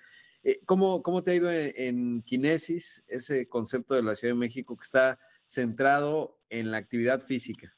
[0.44, 4.38] Eh, ¿cómo, ¿Cómo te ha ido en, en Kinesis, ese concepto de la Ciudad de
[4.38, 5.18] México que está
[5.50, 7.74] centrado en la actividad física.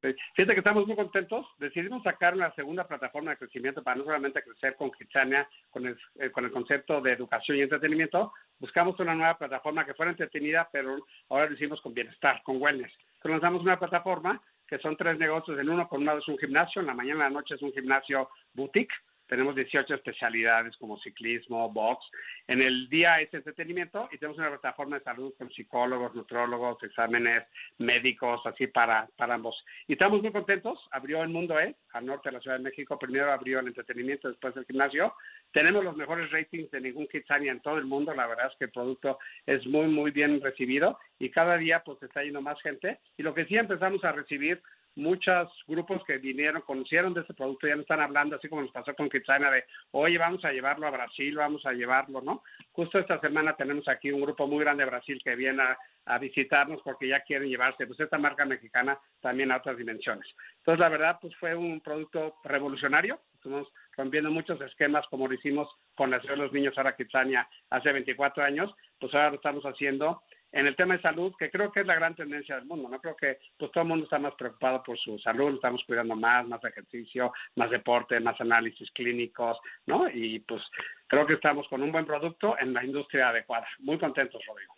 [0.00, 1.44] Fíjate que estamos muy contentos.
[1.58, 5.98] Decidimos sacar una segunda plataforma de crecimiento para no solamente crecer con Kitsania, con el,
[6.20, 8.32] eh, con el concepto de educación y entretenimiento.
[8.60, 12.92] Buscamos una nueva plataforma que fuera entretenida, pero ahora lo hicimos con bienestar, con wellness.
[13.16, 15.88] Entonces lanzamos una plataforma que son tres negocios en uno.
[15.88, 17.72] Por un lado es un gimnasio, en la mañana y en la noche es un
[17.72, 18.94] gimnasio boutique
[19.26, 22.04] tenemos 18 especialidades como ciclismo, box.
[22.46, 27.44] En el día es entretenimiento y tenemos una plataforma de salud con psicólogos, nutrólogos, exámenes
[27.78, 29.56] médicos, así para, para ambos.
[29.88, 30.78] Y estamos muy contentos.
[30.92, 32.98] Abrió el Mundo E, al norte de la Ciudad de México.
[32.98, 35.14] Primero abrió el entretenimiento, después el gimnasio.
[35.52, 38.14] Tenemos los mejores ratings de ningún Kitsania en todo el mundo.
[38.14, 42.02] La verdad es que el producto es muy, muy bien recibido y cada día pues
[42.02, 43.00] está yendo más gente.
[43.16, 44.62] Y lo que sí empezamos a recibir
[44.96, 48.72] muchos grupos que vinieron, conocieron de este producto, ya no están hablando, así como nos
[48.72, 52.42] pasó con Kitsana, de, oye, vamos a llevarlo a Brasil, vamos a llevarlo, ¿no?
[52.72, 56.18] Justo esta semana tenemos aquí un grupo muy grande de Brasil que viene a, a
[56.18, 60.26] visitarnos porque ya quieren llevarse, pues, esta marca mexicana también a otras dimensiones.
[60.58, 65.68] Entonces, la verdad, pues, fue un producto revolucionario, estuvimos rompiendo muchos esquemas como lo hicimos
[65.94, 69.64] con la Ciudad de los Niños ahora Kitsania hace 24 años, pues ahora lo estamos
[69.64, 70.22] haciendo
[70.56, 72.98] en el tema de salud, que creo que es la gran tendencia del mundo, ¿no?
[72.98, 76.48] Creo que pues todo el mundo está más preocupado por su salud, estamos cuidando más,
[76.48, 80.08] más ejercicio, más deporte, más análisis clínicos, ¿no?
[80.08, 80.62] Y pues
[81.08, 83.66] creo que estamos con un buen producto en la industria adecuada.
[83.80, 84.75] Muy contentos, Rodrigo.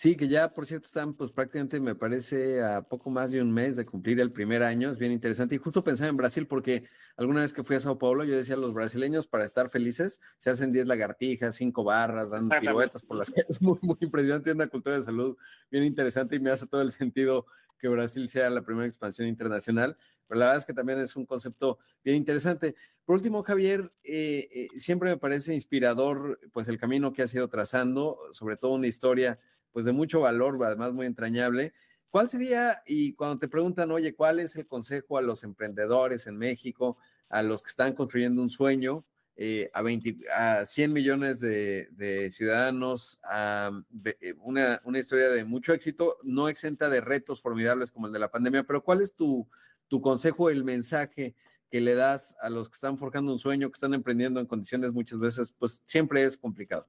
[0.00, 3.52] Sí, que ya, por cierto, están pues prácticamente, me parece, a poco más de un
[3.52, 4.92] mes de cumplir el primer año.
[4.92, 5.56] Es bien interesante.
[5.56, 6.84] Y justo pensaba en Brasil porque
[7.16, 10.50] alguna vez que fui a Sao Paulo, yo decía, los brasileños para estar felices se
[10.50, 13.60] hacen 10 lagartijas, 5 barras, dan piruetas por las calles.
[13.60, 14.44] Muy, muy impresionante.
[14.44, 15.36] Tiene una cultura de salud
[15.68, 19.96] bien interesante y me hace todo el sentido que Brasil sea la primera expansión internacional.
[20.28, 22.76] Pero la verdad es que también es un concepto bien interesante.
[23.04, 27.48] Por último, Javier, eh, eh, siempre me parece inspirador pues el camino que has ido
[27.48, 29.40] trazando, sobre todo una historia
[29.72, 31.72] pues de mucho valor, además muy entrañable.
[32.10, 36.38] ¿Cuál sería, y cuando te preguntan, oye, cuál es el consejo a los emprendedores en
[36.38, 36.96] México,
[37.28, 39.04] a los que están construyendo un sueño,
[39.40, 45.72] eh, a, 20, a 100 millones de, ciudadanos, a de, una, una, historia de mucho
[45.72, 49.48] éxito, no exenta de retos formidables como el de la pandemia, pero ¿cuál es tu,
[49.86, 51.36] tu consejo, el mensaje
[51.70, 54.92] que le das a los que están forjando un sueño, que están emprendiendo en condiciones
[54.92, 56.88] muchas veces, pues siempre es complicado?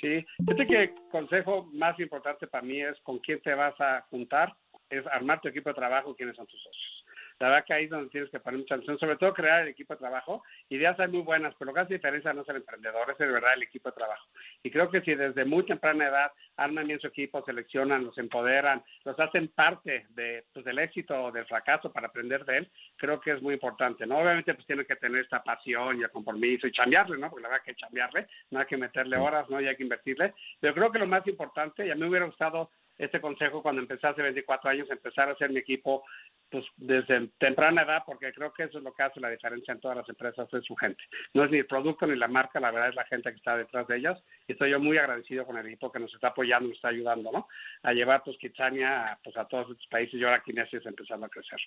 [0.00, 4.00] Sí, fíjate que el consejo más importante para mí es con quién te vas a
[4.08, 4.54] juntar
[4.88, 6.99] es armar tu equipo de trabajo, quiénes son tus socios.
[7.40, 9.68] La verdad que ahí es donde tienes que poner mucha atención, sobre todo crear el
[9.68, 10.44] equipo de trabajo.
[10.68, 13.26] Ideas hay muy buenas, pero lo que hace diferencia no es el emprendedor, es de
[13.26, 14.26] verdad el equipo de trabajo.
[14.62, 18.84] Y creo que si desde muy temprana edad arman bien su equipo, seleccionan, los empoderan,
[19.04, 23.18] los hacen parte de, pues, del éxito o del fracaso para aprender de él, creo
[23.20, 24.06] que es muy importante.
[24.06, 24.18] ¿no?
[24.18, 27.30] Obviamente pues tienen que tener esta pasión y el compromiso y cambiarle, ¿no?
[27.30, 29.60] Porque la verdad que cambiarle, no hay que meterle horas, ¿no?
[29.62, 30.34] Y hay que invertirle.
[30.60, 33.80] Pero creo que lo más importante, y a mí me hubiera gustado este consejo cuando
[33.80, 36.04] empecé hace 24 años, empezar a hacer mi equipo
[36.50, 39.80] pues desde temprana edad, porque creo que eso es lo que hace la diferencia en
[39.80, 41.02] todas las empresas, es su gente.
[41.32, 43.56] No es ni el producto ni la marca, la verdad es la gente que está
[43.56, 44.22] detrás de ellas.
[44.48, 47.30] Y estoy yo muy agradecido con el equipo que nos está apoyando, nos está ayudando,
[47.30, 47.48] ¿no?
[47.82, 51.60] A llevar pues Kitsania pues, a todos estos países y ahora Kinesis empezando a crecer.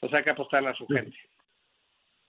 [0.00, 1.16] O sea, hay que apostarle a su gente.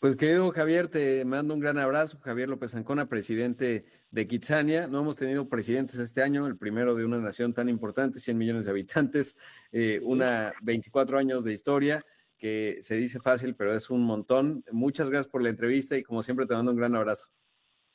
[0.02, 2.18] Pues querido Javier, te mando un gran abrazo.
[2.22, 4.88] Javier López Ancona, presidente de Kitsania.
[4.88, 8.66] No hemos tenido presidentes este año, el primero de una nación tan importante, 100 millones
[8.66, 9.38] de habitantes,
[9.72, 12.04] eh, una 24 años de historia,
[12.40, 14.64] que se dice fácil, pero es un montón.
[14.72, 17.30] Muchas gracias por la entrevista y como siempre te mando un gran abrazo.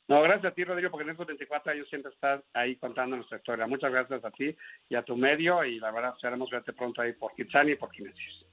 [0.07, 3.39] No, gracias a ti, Rodrigo, porque en estos 24 años siempre estás ahí contando nuestra
[3.39, 3.67] historia.
[3.67, 4.55] Muchas gracias a ti
[4.87, 7.91] y a tu medio y la verdad, esperamos verte pronto ahí por Kitsania y por
[7.91, 8.46] Kinesis.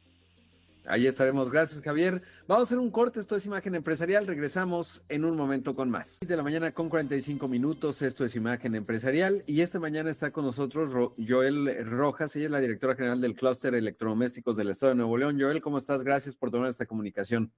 [0.86, 1.50] Ahí estaremos.
[1.50, 2.20] Gracias, Javier.
[2.46, 3.18] Vamos a hacer un corte.
[3.18, 4.26] Esto es Imagen Empresarial.
[4.26, 6.20] Regresamos en un momento con más.
[6.20, 8.02] De la mañana con 45 minutos.
[8.02, 9.42] Esto es Imagen Empresarial.
[9.46, 12.36] Y esta mañana está con nosotros Joel Rojas.
[12.36, 15.40] Ella es la directora general del Clúster Electrodomésticos del Estado de Nuevo León.
[15.40, 16.02] Joel, ¿cómo estás?
[16.04, 17.50] Gracias por tomar esta comunicación.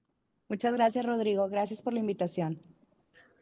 [0.49, 1.49] Muchas gracias, Rodrigo.
[1.49, 2.63] Gracias por la invitación.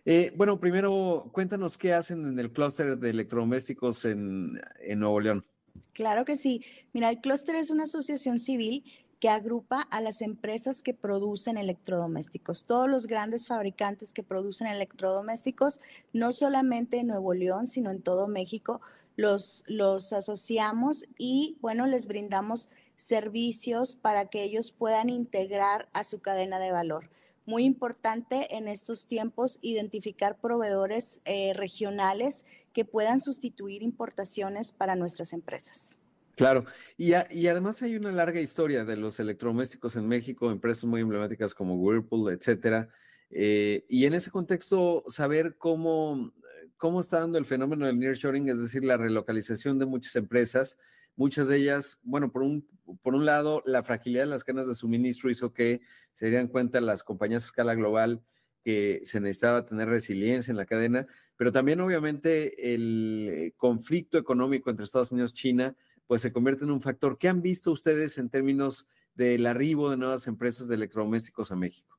[0.06, 5.44] Eh, bueno, primero, cuéntanos qué hacen en el Clúster de Electrodomésticos en, en Nuevo León.
[5.92, 6.64] Claro que sí.
[6.92, 8.84] Mira, el Clúster es una asociación civil
[9.24, 15.80] que agrupa a las empresas que producen electrodomésticos, todos los grandes fabricantes que producen electrodomésticos,
[16.12, 18.82] no solamente en Nuevo León, sino en todo México,
[19.16, 26.20] los, los asociamos y, bueno, les brindamos servicios para que ellos puedan integrar a su
[26.20, 27.08] cadena de valor.
[27.46, 35.32] Muy importante en estos tiempos identificar proveedores eh, regionales que puedan sustituir importaciones para nuestras
[35.32, 35.96] empresas.
[36.36, 36.64] Claro,
[36.96, 41.54] y, y, además hay una larga historia de los electrodomésticos en México, empresas muy emblemáticas
[41.54, 42.88] como Whirlpool, etcétera.
[43.30, 46.32] Eh, y en ese contexto, saber cómo,
[46.76, 50.76] cómo está dando el fenómeno del nearshoring, es decir, la relocalización de muchas empresas,
[51.16, 52.66] muchas de ellas, bueno, por un,
[53.02, 55.80] por un lado, la fragilidad de las cadenas de suministro hizo que
[56.12, 58.22] se dieran cuenta las compañías a escala global
[58.64, 64.84] que se necesitaba tener resiliencia en la cadena, pero también obviamente el conflicto económico entre
[64.84, 67.18] Estados Unidos y China pues se convierte en un factor.
[67.18, 71.98] ¿Qué han visto ustedes en términos del arribo de nuevas empresas de electrodomésticos a México?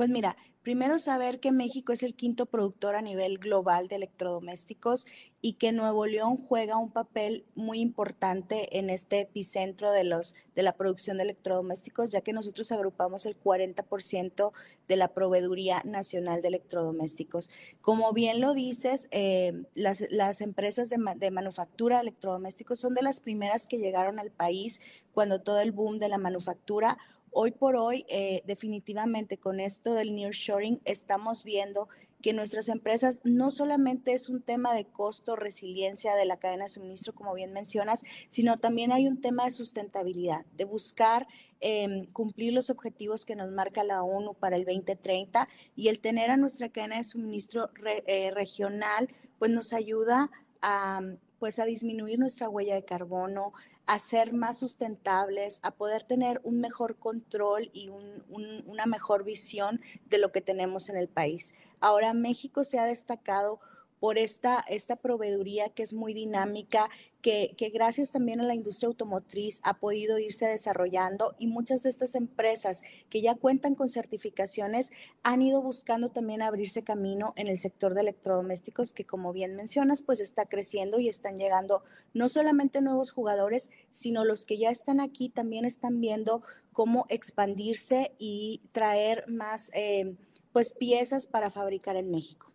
[0.00, 5.04] Pues mira, primero saber que México es el quinto productor a nivel global de electrodomésticos
[5.42, 10.62] y que Nuevo León juega un papel muy importante en este epicentro de, los, de
[10.62, 14.52] la producción de electrodomésticos, ya que nosotros agrupamos el 40%
[14.88, 17.50] de la proveeduría nacional de electrodomésticos.
[17.82, 23.02] Como bien lo dices, eh, las, las, empresas de, de manufactura de electrodomésticos son de
[23.02, 24.80] las primeras que llegaron al país
[25.12, 26.96] cuando todo el boom de la manufactura
[27.32, 31.88] Hoy por hoy, eh, definitivamente con esto del nearshoring, estamos viendo
[32.22, 36.70] que nuestras empresas no solamente es un tema de costo, resiliencia de la cadena de
[36.70, 41.28] suministro, como bien mencionas, sino también hay un tema de sustentabilidad, de buscar
[41.60, 46.30] em, cumplir los objetivos que nos marca la ONU para el 2030 y el tener
[46.30, 47.70] a nuestra cadena de suministro
[48.06, 50.30] eh, regional, pues nos ayuda
[50.62, 51.00] a
[51.40, 53.54] pues a disminuir nuestra huella de carbono,
[53.86, 57.90] a ser más sustentables, a poder tener un mejor control y
[58.28, 61.54] una mejor visión de lo que tenemos en el país.
[61.80, 63.60] Ahora México se ha destacado
[64.00, 66.88] por esta, esta proveeduría que es muy dinámica,
[67.20, 71.90] que, que, gracias también a la industria automotriz ha podido irse desarrollando y muchas de
[71.90, 74.90] estas empresas que ya cuentan con certificaciones
[75.22, 80.00] han ido buscando también abrirse camino en el sector de electrodomésticos que como bien mencionas
[80.00, 81.84] pues está creciendo y están llegando
[82.14, 88.12] no solamente nuevos jugadores, sino los que ya están aquí también están viendo cómo expandirse
[88.18, 90.16] y traer más eh,
[90.52, 92.49] pues piezas para fabricar en México.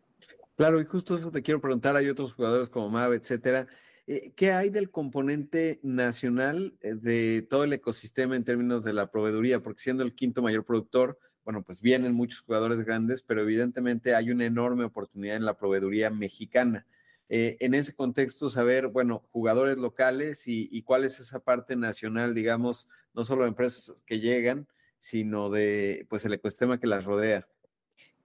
[0.55, 3.67] Claro, y justo eso te quiero preguntar, hay otros jugadores como Mav, etcétera.
[4.07, 9.11] Eh, ¿Qué hay del componente nacional eh, de todo el ecosistema en términos de la
[9.11, 9.61] proveeduría?
[9.61, 14.31] Porque siendo el quinto mayor productor, bueno, pues vienen muchos jugadores grandes, pero evidentemente hay
[14.31, 16.87] una enorme oportunidad en la proveeduría mexicana.
[17.27, 22.33] Eh, en ese contexto, saber, bueno, jugadores locales y, y, cuál es esa parte nacional,
[22.33, 24.67] digamos, no solo de empresas que llegan,
[24.99, 27.47] sino de, pues, el ecosistema que las rodea.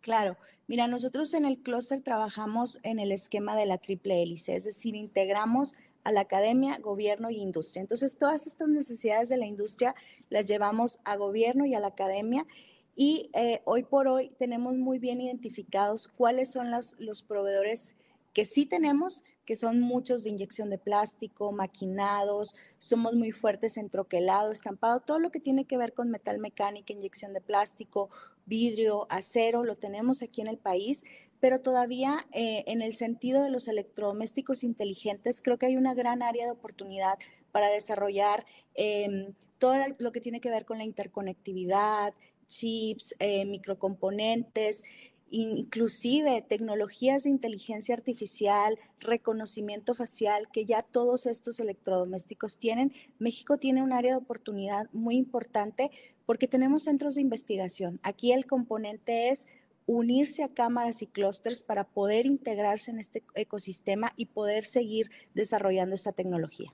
[0.01, 0.37] Claro,
[0.71, 4.95] Mira, nosotros en el clúster trabajamos en el esquema de la triple hélice, es decir,
[4.95, 7.81] integramos a la academia, gobierno y industria.
[7.81, 9.97] Entonces, todas estas necesidades de la industria
[10.29, 12.47] las llevamos a gobierno y a la academia
[12.95, 17.97] y eh, hoy por hoy tenemos muy bien identificados cuáles son los, los proveedores
[18.33, 23.91] que sí tenemos, que son muchos de inyección de plástico, maquinados, somos muy fuertes en
[23.91, 28.09] troquelado, estampado, todo lo que tiene que ver con metal mecánica, inyección de plástico,
[28.51, 31.05] vidrio, acero, lo tenemos aquí en el país,
[31.41, 36.23] pero todavía eh, en el sentido de los electrodomésticos inteligentes, creo que hay una gran
[36.23, 37.19] área de oportunidad
[37.53, 42.13] para desarrollar em, todo lo que tiene que ver con la interconectividad,
[42.47, 44.83] chips, eh, microcomponentes,
[45.31, 52.93] inclusive tecnologías de inteligencia artificial, reconocimiento facial, que ya todos estos electrodomésticos tienen.
[53.19, 55.91] México tiene un área de oportunidad muy importante
[56.27, 58.01] porque tenemos centros de investigación.
[58.03, 59.49] Aquí el componente es
[59.87, 65.95] unirse a cámaras y clústeres para poder integrarse en este ecosistema y poder seguir desarrollando
[65.95, 66.73] esta tecnología.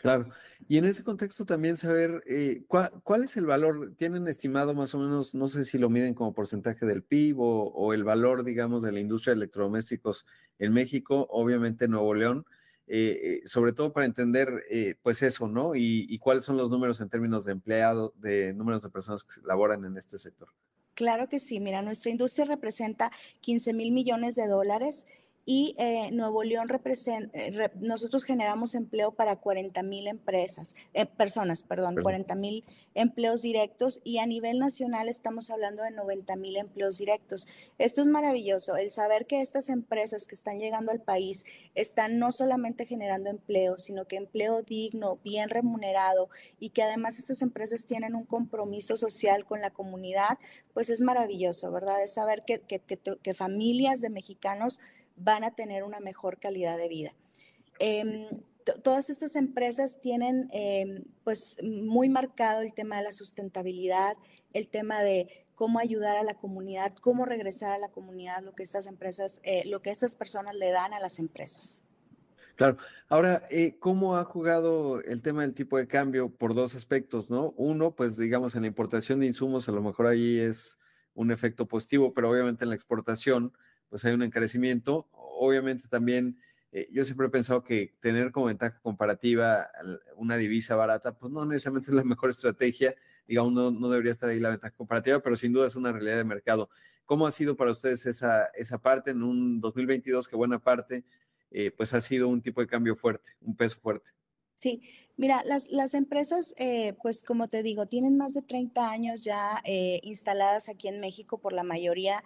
[0.00, 0.30] Claro.
[0.66, 4.98] Y en ese contexto también saber eh, ¿cuál, es el valor, tienen estimado más o
[4.98, 8.92] menos, no sé si lo miden como porcentaje del PIB o, el valor, digamos, de
[8.92, 10.24] la industria de electrodomésticos
[10.58, 12.46] en México, obviamente Nuevo León,
[12.86, 14.48] eh, eh, sobre todo para entender,
[15.02, 15.74] pues eso, ¿no?
[15.74, 19.40] Y, y, cuáles son los números en términos de empleados, de números de personas que
[19.44, 20.48] laboran en este sector.
[20.94, 25.06] Claro que sí, mira, nuestra industria representa 15 mil millones de dólares
[25.46, 31.64] y eh, Nuevo León representa, eh, nosotros generamos empleo para 40 mil empresas, eh, personas,
[31.64, 36.98] perdón, 40 mil empleos directos y a nivel nacional estamos hablando de 90 mil empleos
[36.98, 37.48] directos.
[37.78, 42.32] Esto es maravilloso, el saber que estas empresas que están llegando al país están no
[42.32, 48.14] solamente generando empleo, sino que empleo digno, bien remunerado y que además estas empresas tienen
[48.14, 50.38] un compromiso social con la comunidad,
[50.74, 52.02] pues es maravilloso, ¿verdad?
[52.02, 54.78] Es saber que, que, que familias de mexicanos
[55.20, 57.14] van a tener una mejor calidad de vida.
[57.78, 58.26] Em,
[58.82, 64.16] todas estas empresas tienen em, pues muy marcado el tema de la sustentabilidad,
[64.52, 68.62] el tema de cómo ayudar a la comunidad, cómo regresar a la comunidad, lo que
[68.62, 71.84] estas empresas, eh, lo que estas personas le dan a las empresas.
[72.56, 72.76] Claro.
[73.08, 77.54] Ahora, eh, ¿cómo ha jugado el tema del tipo de cambio por dos aspectos, no?
[77.56, 80.78] Uno, pues digamos en la importación de insumos, a lo mejor ahí es
[81.14, 83.52] un efecto positivo, pero obviamente en la exportación,
[83.90, 85.08] pues hay un encarecimiento.
[85.12, 86.38] Obviamente también
[86.72, 89.68] eh, yo siempre he pensado que tener como ventaja comparativa
[90.16, 92.94] una divisa barata, pues no necesariamente es la mejor estrategia.
[93.26, 96.16] Digamos, no, no debería estar ahí la ventaja comparativa, pero sin duda es una realidad
[96.16, 96.70] de mercado.
[97.04, 101.04] ¿Cómo ha sido para ustedes esa, esa parte en un 2022 que buena parte
[101.50, 104.10] eh, pues ha sido un tipo de cambio fuerte, un peso fuerte?
[104.54, 104.82] Sí,
[105.16, 109.60] mira, las, las empresas, eh, pues como te digo, tienen más de 30 años ya
[110.02, 112.22] instaladas aquí en México por la mayoría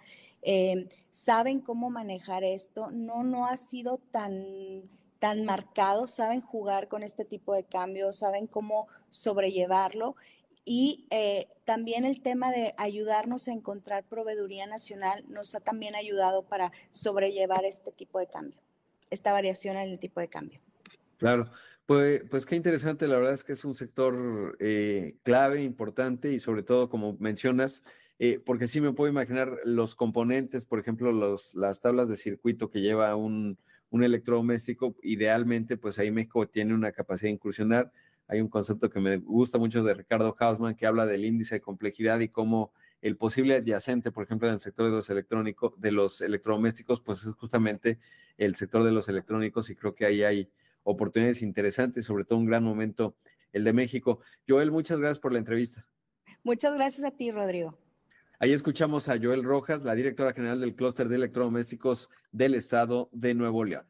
[0.47, 4.83] Em, saben cómo manejar esto, no, no ha sido tan,
[5.17, 10.15] tan marcado, saben jugar con este tipo de cambios, saben cómo sobrellevarlo
[10.63, 16.43] y eh, también el tema de ayudarnos a encontrar proveeduría nacional nos ha también ayudado
[16.43, 18.59] para sobrellevar este tipo de cambio,
[19.09, 20.59] esta variación en el tipo de cambio.
[21.17, 21.49] Claro,
[21.87, 26.37] pues, pues qué interesante, la verdad es que es un sector eh, clave, importante y
[26.37, 27.81] sobre todo, como mencionas,
[28.19, 32.69] eh, porque sí me puedo imaginar los componentes, por ejemplo, los, las tablas de circuito
[32.69, 33.57] que lleva un,
[33.89, 37.91] un electrodoméstico, idealmente, pues ahí México tiene una capacidad de incursionar.
[38.27, 41.61] Hay un concepto que me gusta mucho de Ricardo Hausman que habla del índice de
[41.61, 45.91] complejidad y cómo el posible adyacente, por ejemplo, en el sector de los electrónicos, de
[45.91, 47.99] los electrodomésticos, pues es justamente
[48.37, 50.49] el sector de los electrónicos y creo que ahí hay
[50.83, 53.15] oportunidades interesantes, sobre todo un gran momento
[53.53, 54.21] el de México.
[54.47, 55.85] Joel, muchas gracias por la entrevista.
[56.43, 57.77] Muchas gracias a ti, Rodrigo.
[58.37, 63.33] Ahí escuchamos a Joel Rojas, la directora general del clúster de electrodomésticos del estado de
[63.33, 63.85] Nuevo León.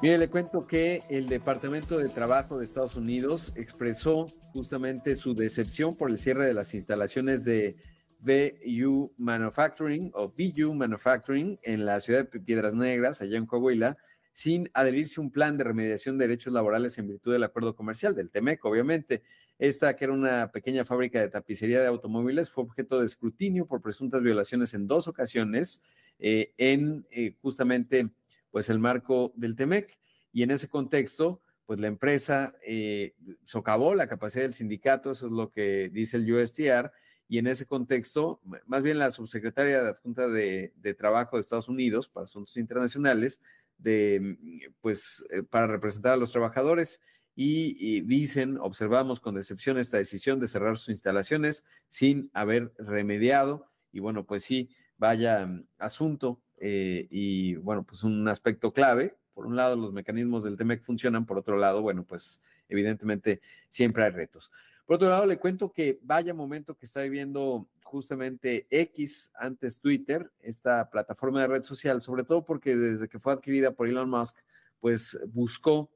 [0.00, 5.96] Mire, le cuento que el Departamento de Trabajo de Estados Unidos expresó justamente su decepción
[5.96, 7.76] por el cierre de las instalaciones de
[8.20, 13.98] VU Manufacturing o VU Manufacturing en la ciudad de Piedras Negras, allá en Coahuila,
[14.32, 18.14] sin adherirse a un plan de remediación de derechos laborales en virtud del acuerdo comercial
[18.14, 19.22] del TEMEC, obviamente.
[19.58, 23.82] Esta, que era una pequeña fábrica de tapicería de automóviles, fue objeto de escrutinio por
[23.82, 25.82] presuntas violaciones en dos ocasiones
[26.20, 28.10] eh, en eh, justamente
[28.50, 29.98] pues el marco del TEMEC.
[30.32, 35.32] Y en ese contexto, pues la empresa eh, socavó la capacidad del sindicato, eso es
[35.32, 36.92] lo que dice el USTR,
[37.28, 41.68] y en ese contexto, más bien la subsecretaria de Adjunta de, de Trabajo de Estados
[41.68, 43.40] Unidos para Asuntos Internacionales,
[43.76, 44.38] de,
[44.80, 47.00] pues, para representar a los trabajadores,
[47.40, 54.00] y, dicen, observamos con decepción esta decisión de cerrar sus instalaciones sin haber remediado y
[54.00, 59.54] bueno, pues sí, vaya mm, asunto eh, y bueno, pues un aspecto clave por un
[59.54, 64.50] lado los mecanismos del TEMEC funcionan, por otro lado, bueno, pues evidentemente siempre hay retos.
[64.84, 70.32] Por otro lado, le cuento que vaya momento que está viviendo justamente X antes Twitter,
[70.40, 74.38] esta plataforma de red social, sobre todo porque desde que fue adquirida por Elon Musk,
[74.80, 75.88] pues buscó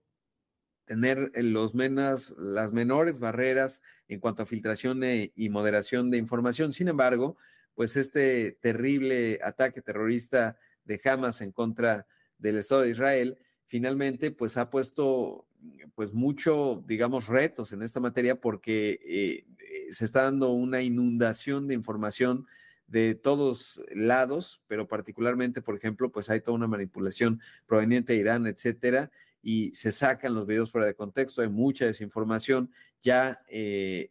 [0.85, 6.72] tener los menos, las menores barreras en cuanto a filtración y moderación de información.
[6.72, 7.37] Sin embargo,
[7.74, 12.07] pues este terrible ataque terrorista de Hamas en contra
[12.39, 15.47] del Estado de Israel, finalmente pues ha puesto
[15.95, 21.68] pues mucho, digamos, retos en esta materia porque eh, eh, se está dando una inundación
[21.68, 22.47] de información
[22.89, 28.47] de todos lados, pero particularmente, por ejemplo, pues hay toda una manipulación proveniente de Irán,
[28.47, 29.11] etcétera,
[29.43, 32.70] y se sacan los videos fuera de contexto, hay mucha desinformación.
[33.03, 34.09] Ya eh,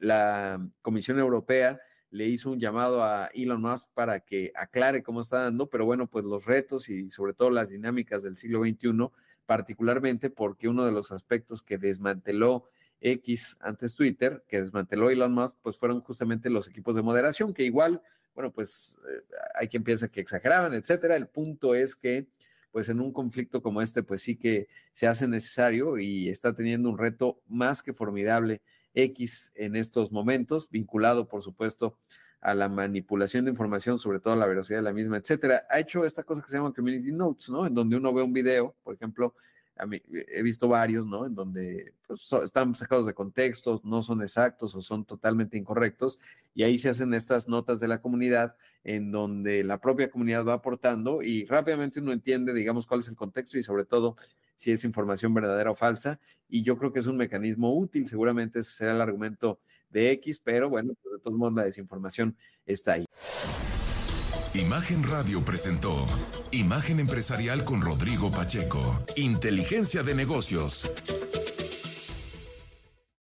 [0.00, 1.80] la Comisión Europea
[2.10, 6.06] le hizo un llamado a Elon Musk para que aclare cómo está dando, pero bueno,
[6.06, 9.10] pues los retos y sobre todo las dinámicas del siglo XXI,
[9.46, 12.68] particularmente porque uno de los aspectos que desmanteló
[13.00, 17.64] X antes Twitter, que desmanteló Elon Musk, pues fueron justamente los equipos de moderación, que
[17.64, 18.00] igual,
[18.34, 19.22] bueno, pues eh,
[19.54, 21.16] hay quien piensa que exageraban, etcétera.
[21.16, 22.28] El punto es que,
[22.74, 26.90] pues en un conflicto como este, pues sí que se hace necesario y está teniendo
[26.90, 28.62] un reto más que formidable
[28.94, 31.96] X en estos momentos, vinculado, por supuesto,
[32.40, 35.62] a la manipulación de información, sobre todo a la velocidad de la misma, etcétera.
[35.70, 37.64] Ha hecho esta cosa que se llama Community Notes, ¿no?
[37.64, 39.36] En donde uno ve un video, por ejemplo,
[39.76, 41.26] a mí, he visto varios, ¿no?
[41.26, 46.18] En donde pues, están sacados de contexto, no son exactos o son totalmente incorrectos,
[46.54, 50.54] y ahí se hacen estas notas de la comunidad en donde la propia comunidad va
[50.54, 54.16] aportando y rápidamente uno entiende, digamos, cuál es el contexto y sobre todo
[54.56, 56.20] si es información verdadera o falsa.
[56.48, 59.58] Y yo creo que es un mecanismo útil, seguramente ese será el argumento
[59.90, 63.06] de X, pero bueno, pues de todos modos la desinformación está ahí.
[64.54, 66.06] Imagen Radio presentó
[66.52, 70.88] Imagen Empresarial con Rodrigo Pacheco, Inteligencia de Negocios.